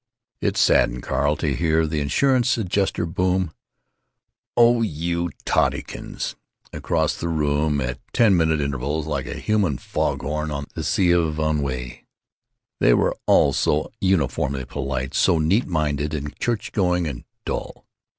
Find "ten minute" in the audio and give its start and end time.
8.11-8.59